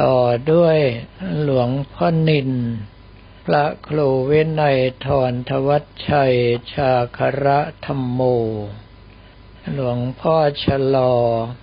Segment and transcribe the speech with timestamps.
[0.00, 0.18] ต่อ
[0.52, 0.78] ด้วย
[1.42, 2.50] หลวงพ่อนิน
[3.46, 6.34] พระครูเวนัยทรทวัชชัย
[6.72, 8.20] ชาคระธรรมโม
[9.74, 11.14] หลวงพ่อชะลอ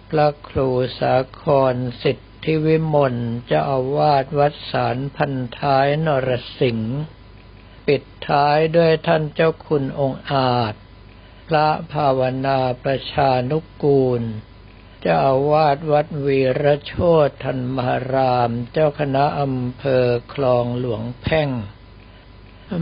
[0.10, 3.16] พระครูสาครสิทธ ทิวิมล
[3.48, 7.00] เจ้าอาวาสวัดสารพันท้ายนรสิงห์
[7.88, 10.74] ปิดท้ายด้วยท่านเจ้าคุณองค์อาจ
[11.48, 14.22] พระภาวนาประชานุกูล
[15.02, 16.94] เจ้าอาวาสวัดวีรโช
[17.28, 21.50] ตธรรมาราม เจ้าคณะอำเภอคลองหลวงแพ่ง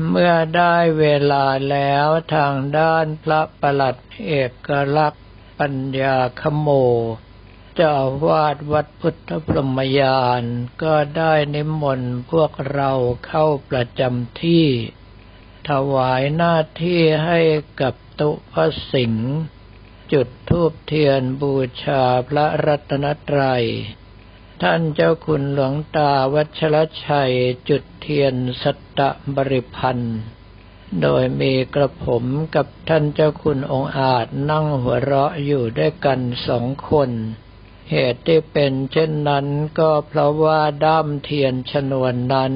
[0.10, 3.96] เมื่อได้เวลาแล้วทางด้านพระประหลัด
[4.28, 4.34] เอ
[4.68, 5.26] กลักษณ์
[5.60, 6.70] ปัญญาขโม
[7.76, 10.44] เจ้าวาดวัดพุทธพรหมยาน
[10.84, 12.92] ก็ได้นิมนต์พวกเรา
[13.28, 14.66] เข้าประจำที่
[15.70, 17.40] ถวายหน้าที่ให้
[17.82, 19.32] กับตุพระสิงห์
[20.14, 23.66] จุดทูบเทียนบูชาพระรัตนตรัย
[24.62, 26.76] ท่านเจ้าคุณหลวงตาวัชร
[27.06, 27.34] ใช้
[27.70, 29.00] จุดเทียนสัตต
[29.36, 30.20] บริภัณฑ์
[31.02, 32.24] โดยมีกระผม
[32.56, 37.12] กับท่านเจ้าคุณองค์อาจนั่งหัวเราะอยู่ด้วยกันสองคน
[37.92, 39.48] เหตุที่เป็นเช่นนั้น
[39.80, 42.54] ก็เพราะว่าด้ามเทียนชนวนนั้น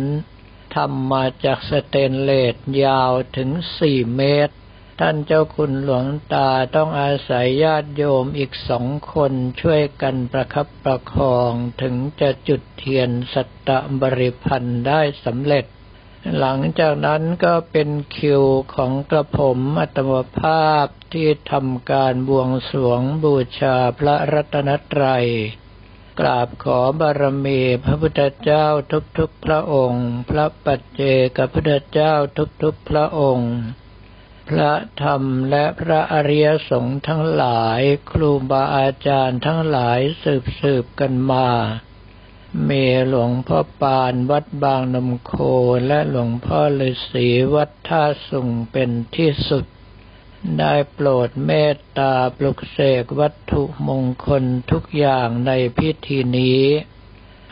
[0.76, 4.56] ทำมาจากสเตนเลสยาวถึงสี่เมตร
[5.00, 11.52] ท่านเจ้าคุณหลวงตาต้องอาศัยญาติโยมอีกสองคนช่วยกันประคับประคอง
[11.82, 13.70] ถึงจะจุดเทียนสัตต
[14.02, 15.66] บริพันธ์ได้สำเร็จ
[16.38, 18.44] หลังจากนั้นก็เป็นคิว
[18.76, 25.28] ของกระผมอัตมภาพที่ทำการบวงสรวงบูชาพระรัตนตรัย
[26.20, 28.68] กราบขอบารมีพระพุทธเจ้า
[29.18, 31.02] ทุกๆพระองค์ พระปัจเจ
[31.38, 32.14] กพุทธเจ้า
[32.64, 33.54] ทุกๆพระองค์
[34.50, 37.82] พระธรรมและพระอริยสงฆ์ทั้งหลาย
[38.12, 41.50] ครูบาอาจารย์ทั้งหลายสืบสืบกันมา
[42.70, 45.34] มีหลวงพ่อปานวัดบางนมโค
[45.88, 49.66] และหลวงพ่อฤาษีวัดท่าสุงเป็นที่สุด
[50.60, 56.64] ได้โปรดเมตตาปลุกเสกวัตถุมงคลทุกอย่างในพิธีนี้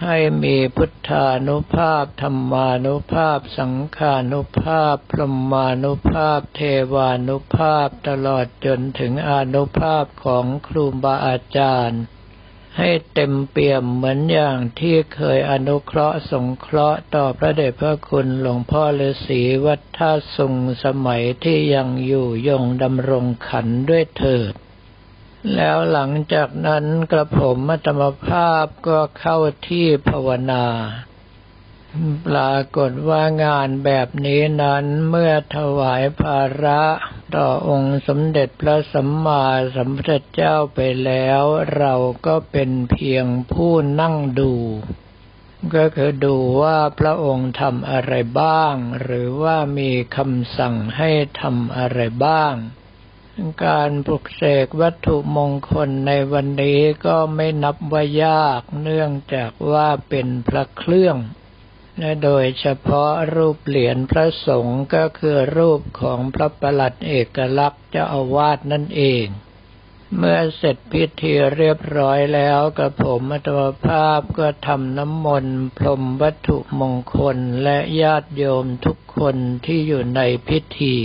[0.03, 6.61] ให้มีพุทธานุภาพธรรมานุภาพสังขานุภาพ พรหมานุภาพ เท
[6.93, 12.03] วานุภาพตลอดจนถึงอนุภาพของครูบาอาจารย์
[12.77, 24.53] ให้เต็มเปี่ยมเหมือนอย่างที่เคยอนุเคราะห์สงเคราะห์ต่อพระเดชพระคุณหลวงพ่อฤาษีวัดท่าสุงสมัยที่ยังอยู่ยงดำรงขันด้วยเถิด
[25.55, 30.65] แล้วหลังจากนั้นกระผมมัตมภาพก็เข้าที่ภาวนา
[32.27, 36.81] ปรากฏว่างานแบบนี้นั้นเมื่อถวายภาระ
[37.35, 39.43] ต่อองค์สมเด็จพระสัมมา
[39.75, 41.43] สัมพุทธเจ้าไปแล้ว
[41.77, 41.93] เรา
[42.25, 44.53] ก็เป็นเพียงผู้นั่งดู
[45.75, 51.09] ก็คือดูว่าพระองค์ทำอะไรบ้าง หรือว่ามีคำสั่งให้
[51.41, 52.53] ทำอะไรบ้าง
[53.65, 61.17] การปลุกเสกวัตถุมงคลในวันนี้ก็ไม่นับว่ายาก เนื่องจากว่าเป็นพระเครื่อง
[61.99, 69.25] และโดยเฉพาะรูปเหรียญพระสงฆ์ก็คือรูปของพระประหลัดเอกลักษณ์เจ้าอาวาสนั่นเอง
[70.17, 79.35] เมื่อเสร็จพิธีเรียบร้อยแล้วกับผมอัตวภาพก็ทำน้ำมนต์พรมวัตถุมงคลและญาติโยมทุกคน
[79.65, 80.97] ที่อยู่ในพิธี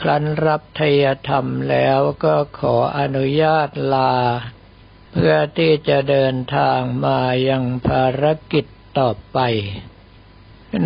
[0.00, 4.14] ครั้นรับทยธรรมแล้วก็ขออนุญาตลา
[5.12, 8.66] เพื่อที่จะเดินทางมายังภารกิจ
[8.98, 9.38] ต่อไป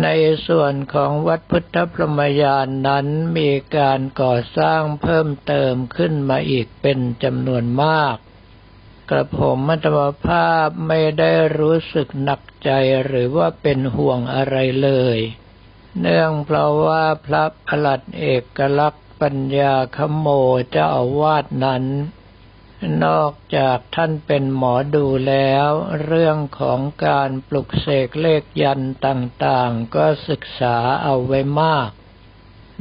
[0.03, 0.07] ใน
[0.47, 3.07] ส่วนของวัดพุทธพรหมยานนั้น
[3.37, 8.15] มีการก่อสร้างเพิ่มเติมขึ้นมาอีกเป็นจำนวนมาก
[9.09, 12.71] กระผมมัตมภาพไม่ได้รู้สึกหนักใจ
[13.05, 15.19] หรือว่าเป็นห่วงอะไรเลย
[15.99, 20.27] เนื่องเพราะว่าพระพลัดเอกลักษณ์ปัญญาขโม
[20.71, 21.83] เจ้าอาวาสนั้น
[23.05, 25.69] นอกจากท่านเป็นหมอดูแล้ว
[26.05, 31.89] เรื่องของการปลุกเสกเลขยันต่างๆ ก็ศึกษาเอาไว้มาก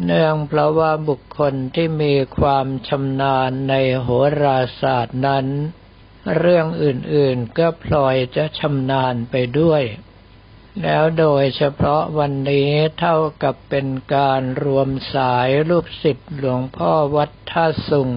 [0.04, 4.08] เนื่องเพราะว่าบุคคลที่มีความชำนาญในโห
[4.42, 5.46] ราศาสตร์นั้น
[6.36, 9.82] เรื่องอื่นๆก็พลอยจะชำนาญไปด้วย
[10.82, 18.10] แล้วโดยเฉพาะวันนี้เท่ากับเป็นการรวมสายรูปสิบหลวงพ่อวัดท่าสุง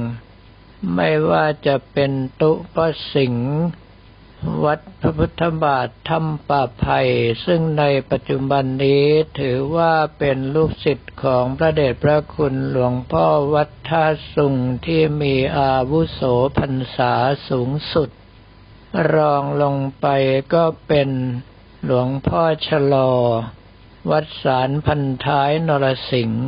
[0.95, 2.77] ไม่ว่าจะเป็นตุป
[3.13, 3.35] สิง
[4.63, 6.99] วัดพระพุทธบาทธรรมป่าไผ่
[7.45, 9.05] ซึ่งในปัจจุบันนี้
[9.39, 16.21] ถือว่าเป็นลูกศิษย์ของพระเดชพระคุณหลวงพ่อวัดท่าสุงที่มีอาวุโส
[16.57, 17.13] พรรษา
[17.49, 18.09] สูงสุด
[19.13, 20.07] รองลงไป
[20.53, 21.09] ก็เป็น
[21.85, 23.11] หลวงพ่อชะลอ
[24.11, 26.47] วัดสารพันท้ายนรสิงห์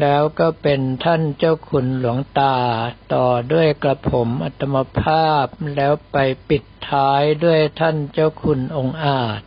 [0.00, 2.56] แล้วก็เป็นท่านเจ้าคุณหลวงตา
[3.14, 5.46] ต่อด้วยกระผมอัตมภาพ
[5.76, 6.16] แล้วไป
[6.48, 9.40] ปิดท้ายด้วยท่านเจ้าคุณองค์อาจ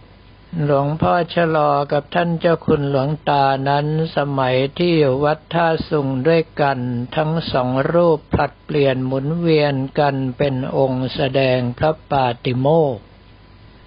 [0.66, 3.88] หลวงพ่อชะลอกับท่านเจ้าคุณหลวงตานั้น
[4.18, 6.80] สมัยที่อยู่วัดท่าสุงด้วยกัน
[7.16, 12.98] ทั้งสองรูปผลัดเปลี่ยนหมุนเวียนกันเป็นองค์แสดงพระปาติโมก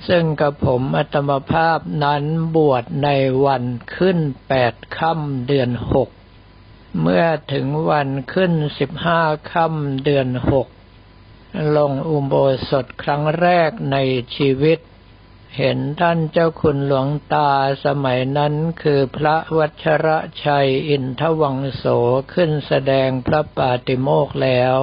[0.09, 2.25] ซึ่งกับผมอัตมภาพนั้น
[2.57, 3.09] บวชใน
[3.45, 3.65] วัน
[3.97, 4.19] ขึ้น
[4.49, 6.11] แปดค่ำเดือนหก
[6.99, 9.21] เมื่อถึงวันขึ้นสิบห้า
[9.51, 10.69] ค่ำเดือนหก
[11.77, 12.35] ลงอุโบ
[12.69, 13.97] สถครั้งแรกใน
[14.37, 14.79] ชีวิต
[15.59, 17.51] เห็นท่านเจ้าคุณหลวงตา
[17.85, 21.85] สมัยนั้นคือพระวัชระชัยอินทวังโส
[22.33, 24.75] ขึ้นแสดงพระปาติโมกแล้ว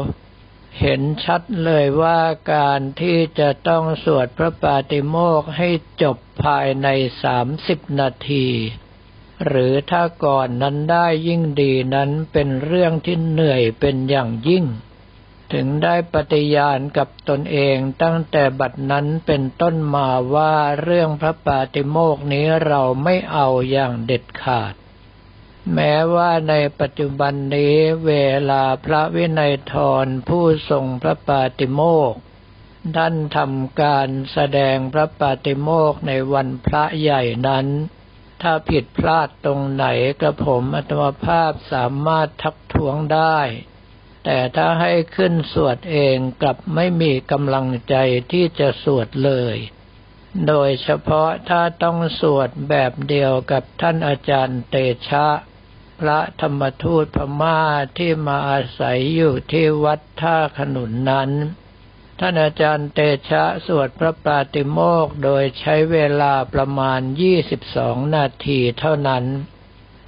[0.79, 2.19] เห็นชัดเลยว่า
[2.53, 5.69] การที่จะต้องสวดพระปาติโมกให้
[6.01, 6.87] จบภายใน
[7.23, 8.47] สามสิบนาที
[9.45, 14.65] หรือถ้าก่อนนั้นได้ยิ่งดีนั้นเป็นเรื่องที่เหนื่อยเป็นอย่างยิ่ง
[15.53, 24.73] ถึงได้ปฏิญาณกับตนเองตั้งแต่บัดนั้นเป็นต้นมาว่าเรื่องพระปาติโมกนี้เราไม่เอาอย่างเด็ดขาด
[25.73, 27.75] แม้ว่าในปัจจุบันนี้
[28.05, 28.13] เว
[28.49, 29.73] ลาพระวินัยท
[30.05, 31.81] รผู้ทรงพระปาติโม
[32.11, 32.13] ก
[32.97, 37.67] ท่านทำการแสดงพระปาติโมกในวันพระใหญ่นั้น
[38.41, 39.85] ถ้าผิดพลาดตรงไหน
[40.21, 43.39] กระผมอัตมภาพสามารถทักท้วงได้
[44.25, 47.95] แต่ถ้าให้ขึ้นสวดเองกลับไม่มีกำลังใจ
[48.31, 49.57] ที่จะสวดเลย
[50.47, 54.75] โดยเฉพาะถ้าต้องสวดแบบเดียวกับท่านอาจารย์เต
[55.09, 55.27] ชะ
[55.99, 57.59] พระธรรมทูตพม่า
[57.97, 61.31] ที่มาอาศัยอยู่ที่วัดท่าขนุนนั้น
[62.19, 62.99] ท่านอาจารย์เต
[63.29, 66.99] ชะสวดพระปาติโมกโดยใช้เวลาประมาณ
[67.57, 69.25] 22 นาทีเท่านั้น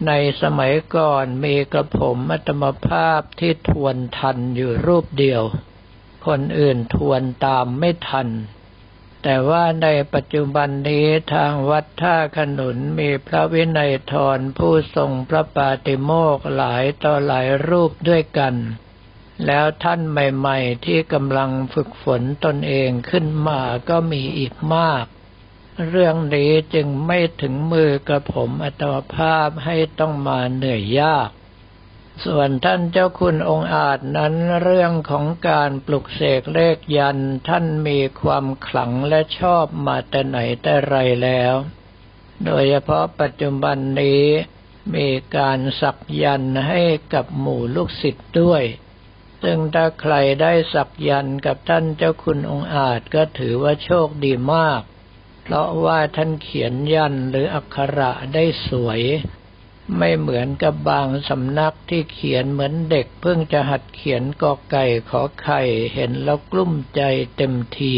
[0.08, 0.12] ใน
[0.42, 5.44] สมัยก่อนมีกระผมมัตมภาพที่ทวนทันอยู่รูปเดียว
[6.28, 8.28] คนอื่นทวนตามไม่ทัน
[9.24, 18.56] แต่ว่าในปัจจุบันนี้ทางวัดท่าขนุนมีพระวินัยทรผู้ทรงพระปาติโมกหลายต่อหลายรูปด้วยกัน
[19.46, 25.06] แล้วท่านใหม่ ๆ ที่กำลังฝึกฝนตนเองขึ้นมาก็มีอีกมาก
[25.90, 28.84] เรื่องนี้จึงไม่ถึงมือกระผมอัต
[29.16, 31.30] ภาพให้ต้องมาเหนื่อยยาก
[32.26, 37.18] ส่วนท่านเจ้าคุณองค์อาจนั้นเรื่องของการปลุกเสกเลขยัน
[37.48, 41.54] ท่านมีความขลังและชอบมาแต่ไหนแต่ไรแล้ว
[42.46, 44.26] โดยเฉพาะปัจจุบันนี้
[44.96, 48.64] มีการสักยันให้กับหมู่ลูกศิษย์ด้วย
[49.44, 54.82] ซึ่งถ้าใครได้สักยันกับท่านเจ้าคุณองค์อาจก็ถือว่าโชคดีมาก
[55.44, 59.02] เพราะว่าท่านเขียนยันหรืออักขระได้สวย
[59.98, 65.62] ไม่เหมือนกับบางสำนักที่เขียนเหมือนเด็กเพิ่งจะหัดเขียนกอไก่ขอไข่
[65.94, 67.02] เห็นแล้วกลุ้มใจ
[67.38, 67.96] เต็มที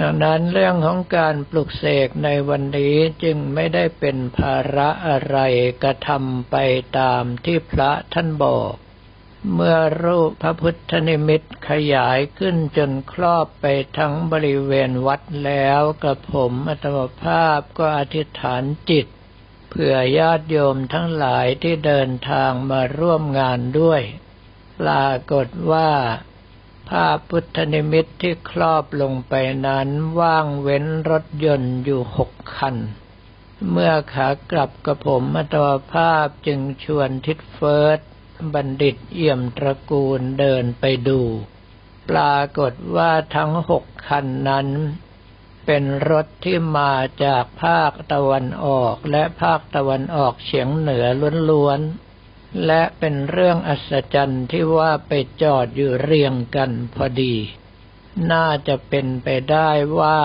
[0.00, 5.38] ดังนั้นเรื่องของการปลุกเสกในวันนี้จึงไม่ได้เป็นภาระอะไร
[5.82, 6.56] กระทำไป
[6.98, 8.74] ตามที่พระท่านบอก
[9.52, 13.66] เมื่อรูปพระพุทธนิมิตขยายขึ้นจนครอบไป
[13.98, 19.06] ทั้งบริเวณวัดแล้วกระผมอัตมภาพก็อธิษฐานจิต
[19.70, 24.02] เพื่อญาติโยมทั้งหลายที่เดินทางมาร่วมงานด้วย
[24.80, 25.90] ปรากฏว่า
[26.90, 29.34] ภาพพุทธนิมิตที่ครอบลงไป
[29.66, 29.88] นั้น
[30.20, 32.76] ว่างเว้นรถยนต์อยู่หกคัน
[33.70, 38.00] เมื่อขากลับกระผมมัตวภาพจึงชวนทิดเฟิร์ส
[38.54, 41.20] บัณฑิตเอี่ยมตระกูลเดินไปดู
[42.10, 44.68] ปรากฏว่าทั้งหกคันนั้น
[45.66, 46.92] เป็นรถที่มา
[47.24, 51.06] จากภาคตะวันออกและภาคตะวันออกเฉียงเหนือ
[51.50, 55.12] ล้วนๆ และเป็นเรื่องอัศจรรย์ที่ว่าไป
[55.42, 57.34] จอดอยู่เรียงกันพอดี
[58.32, 60.20] น่าจะเป็นไปได้ว่า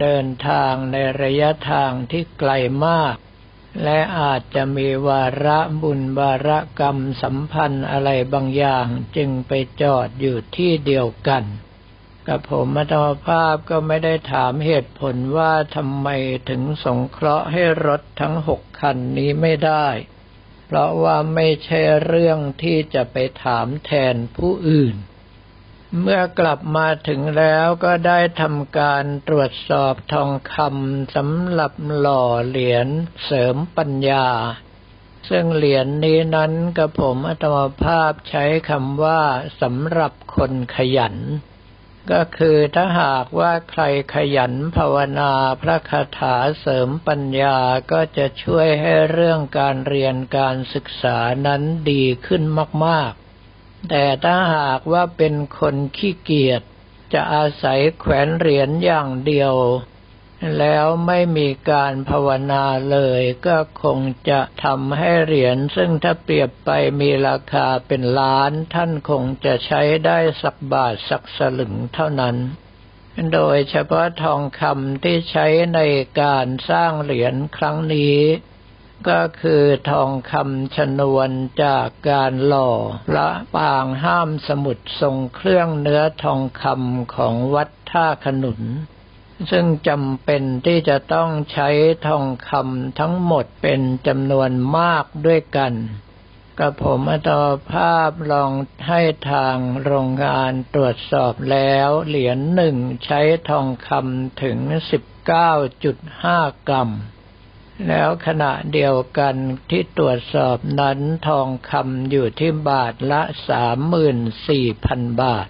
[0.00, 2.52] เดินทางในระยะทางที่ไกล
[2.86, 3.14] มาก
[3.82, 11.44] และอาจจะมีวาระบุญวาระกรรมสัมพันธ์อะไรบางอย่างจึงไปจอดอยู่ที่เดียวกัน
[12.28, 16.08] กับผมมัตมภาพก็ไม่ได้ถามเหตุผลว่าทำไม
[16.48, 19.86] ถึงสงเคราะห์ให้รถทั้งหกคันนี้ไม่ได้
[20.66, 24.94] เพราะว่าไม่ใช่เรื่องที่จะไปถามแทนผู้อื่น
[26.00, 32.88] เมื่อกลับมาถึงแล้วก็ได้ทำการตรวจสอบทองคำสำหรับหล่อเหรียญ
[33.24, 34.26] เสริมปัญญา
[35.28, 39.22] ซึ่งเหรียญนนี้นั้นกับผมอัตมภาพใช้คำว่า
[39.62, 41.16] สำหรับคนขยัน
[42.10, 43.82] ก็คือถ้าหากว่าใคร
[44.14, 47.58] ขยันภาวนาพระคาถาเสริมปัญญา
[47.92, 52.42] ก็จะช่วยให้เรื่องการเรียนการศึกษานั้นดีขึ้น
[52.86, 53.27] มาก ๆ
[53.88, 56.62] แต่ถ้าหากว่าเป็นคนขี้เกียจ
[57.12, 59.54] จะอาศัยแขวนเหรียญอย่างเดียว
[60.58, 63.98] แล้วไม่มีการภาวนาเลยก็คง
[64.30, 72.36] จะทำให้เหรียญซึ่งถ้าเปรียบไปมีราคาเป็นล้าน ท่านคงจะใช้ได้สักบาทสักสลึงเท่านั้น
[73.34, 75.80] โดยเฉพาะทองคำที่ใช้ใน
[76.22, 78.18] การสร้างเหรียญครั้งนี้
[79.08, 81.30] ก็คือทองคำชนวน
[81.64, 82.70] จากการหล่อ
[83.08, 88.62] พระปางห้ามสมุดทรงเครื่องเนื้อทองคำของวัดท่าขนุน
[89.50, 91.68] ซึ่งจำเป็นที่จะต้องใช้
[92.06, 95.72] ทองคำทั้งหมดเป็นจำนวนมากด้วยกัน
[96.58, 97.30] กระผมอัต
[97.72, 98.52] ภาพลอง
[98.88, 99.00] ให้
[99.32, 104.58] ทางโรงงานตรวจสอบแล้วเหรียญหนึ่งใช้ทองคำถึง
[105.62, 106.90] 19.5 กรัม
[107.86, 109.34] แล้วขณะเดียวกัน
[109.70, 114.18] ที่ตรวจสอบนั้นทองคำอยู่ที่บาทละสามหมื่น
[114.48, 115.48] สี่พันบาท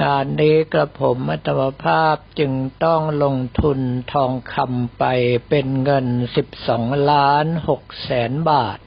[0.00, 2.52] งานนี้กระผมมัตวภาพจึง
[2.84, 3.80] ต้องลงทุน
[4.12, 5.04] ทองคำไป
[5.48, 8.78] เป็นเงินสิบสองล้านหกแสนบาท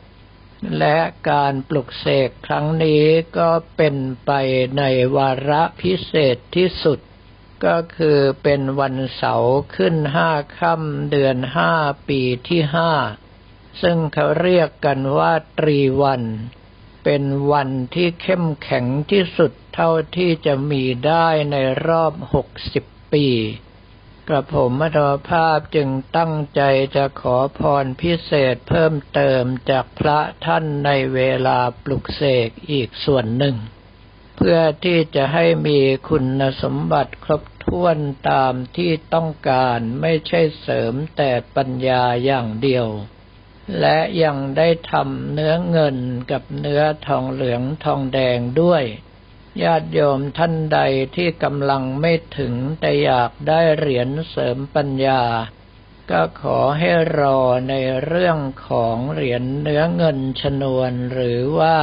[0.80, 0.98] และ
[1.30, 3.04] การปลุกเสกครั้งนี้
[3.38, 4.32] ก็เป็นไป
[4.78, 4.84] ใน
[5.18, 7.00] วาระพิเศษที่สุด
[7.66, 11.74] ก็คือเป็นวันเสาร์ขึ้นห้าค่ำเดือนห้า
[12.10, 12.92] ปีที่ห้า
[13.82, 16.24] ซึ่งเขาเรียกกันว่าตรีวัน
[17.04, 21.56] เป็นวันที่เข้มแข็งที่สุดเท่าที่จะมีได้ใน
[21.88, 23.28] รอบหกสิบปี
[24.28, 24.98] กระผมมัต
[25.30, 26.62] ภาพจึงตั้งใจ
[26.96, 33.56] จะขอพรพิเศษเพิ่มเติมจากพระท่านในเวลาปลุกเสกอีกส่วนหนึ่ง
[34.38, 37.98] เพื่อที่จะให้มีคุณสมบัติครบ ถ้วน
[38.30, 42.88] ตามที่ต้องการไม่ใช่เสริมแต่ปัญญาอย่างเดียว
[43.80, 45.98] และยังได้ทำเนื้อเงิน
[46.32, 48.84] กับเนื้อทองเหลืองทองแดงด้วย
[49.64, 50.80] ญาติโยมท่านใด
[51.16, 55.24] ที่กำลังไม่ถึงแต่อยากได้เหรียญเสริมปัญญา
[56.12, 56.90] ก็ขอให้
[57.20, 57.40] รอ
[57.70, 57.74] ใน
[58.06, 58.38] เรื่อง
[58.68, 61.78] ของเหรียญเนื้อเงินชนวนหรือว่า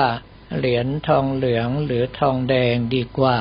[0.56, 3.38] เหรียญทองเหลืองหรือทองแดงดีกว่า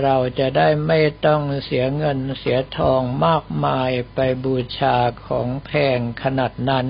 [0.00, 6.88] เราจะได้ไม่ต้องเสียเงินเสียทองมากมายไปบูชาของแพงขนาดนั้น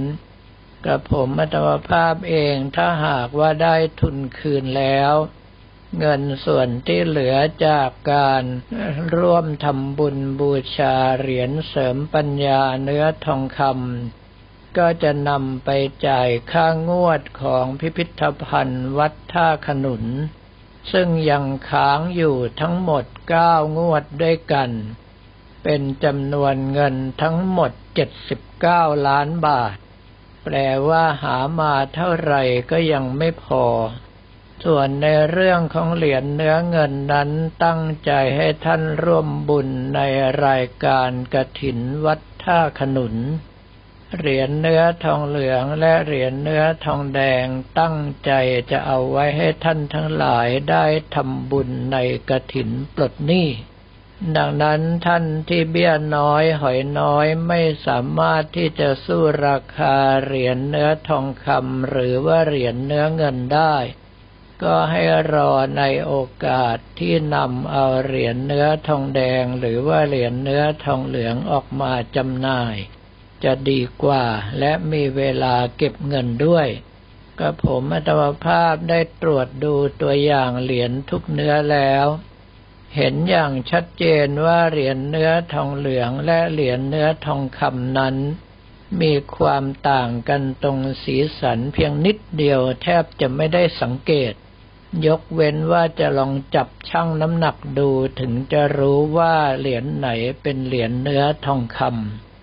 [0.85, 5.15] กระผมมัตมภาพเองถ้าหากว่าได้ทุนคืนแล้ว
[5.99, 7.37] เงินส่วนที่เหลือ
[7.67, 8.45] จากการ
[9.17, 15.71] ร่วมทำบุญบูชาเหรียญเสริมปัญญาเนื้อทองคำก็จะนำไป
[16.07, 20.05] จ่ายค่างวดของพิพิธภัณฑ์วัดท่าขนุน
[20.93, 24.71] ซึ่งยังค้างอยู่ทั้งหมดเก้างวดด้วยกัน
[25.63, 29.77] เป็นจำนวนเงินทั้งหมดเจ็ดสิบเก้าล้านบาท
[30.45, 30.57] แปล
[30.89, 33.65] ว่าหามาเท่าไหร่ก็ยังไม่พอ
[34.65, 37.31] ส่วนในเรื่องของเหรียญเนื้อเงินนั้น
[37.65, 40.01] ตั้งใจให้ท่านร่วมบุญใน
[40.47, 43.15] รายการกระถินวัดท่าขนุน
[44.19, 47.47] เหรียญเนื้อทองเหลืองและเหรียญเนื้อทองแดง
[47.79, 48.33] ตั้งใจ
[48.71, 51.97] จะเอาไว้ให้ท่านทั้งหลายได้ทำบุญใน
[52.29, 53.49] กระถินปลดหนี้
[54.37, 63.77] ดังนั้นท่านที่เบี้ยน้อยหอยน้อยไม่สามารถที่จะสู้ราคาเหรียญเนื้อทองคำหรือว่าเหรียญเนื้อเงินได้
[64.63, 65.03] ก็ให้
[65.35, 72.77] รอในโอกาสที่นำเอาเหรียญเนื้อทองแดงหรือว่าเหรียญเนื้อทองเหลืองออกมาจำหน่าย
[73.45, 74.25] จะดีกว่า
[74.59, 76.69] และมีเวลาเก็บเงินด้วย
[77.39, 82.07] ก็ผมอัตมภาพได้ตรวจดูตัวอย่างเหรียญทุกเนื้อแล้ว
[82.97, 88.17] เห็นอย่างชัดเจนว่าเหรียญเนื้อทองเหลืองและเหรียญเนื้อทองคำนั้น
[89.01, 94.33] มีความต่างกันตรงสีสันเพียงนิดเดียวแทบจะไม่ได้สังเกต
[95.07, 100.09] ยกเว้นว่าจะลองจับชั่งน้ำหนักดูถึงจะรู้ว่าเหรียญไหน
[100.43, 102.34] เป็นเหรียญเนื้อทองคำ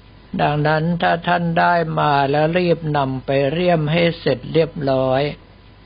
[0.41, 5.21] ดังนั้นถ้าท่านได้มาแล้วรีบนำไปเรียมให้เสร็จเรียบร้อย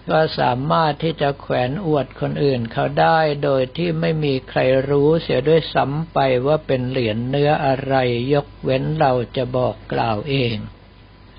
[0.09, 4.59] ก็สามารถที่จะแขวนอวดคนอื่นเขาได้โดยที่ไม่มีใคร
[4.89, 7.95] รู้เสียด้วยซ้ำไปว่าเป็นเหรียญเนื้ออะไร
[8.33, 10.55] ยกเว้นเราจะบอกกล่าวเอง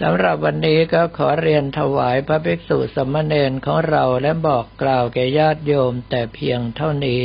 [0.00, 7.24] สำหรับวันนี้ก็ขอเรียนถวายพระภิกษุสมณเณรของเราและบอกกล่าวแก่ญาติโยมแต่เพียงเท่านี้